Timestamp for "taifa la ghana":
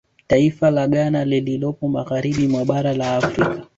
0.27-1.25